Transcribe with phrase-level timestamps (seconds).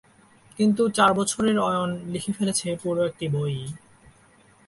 [0.59, 3.57] কিন্তু চার বছরের অয়ন লিখে ফেলেছে পুরো একটি বই।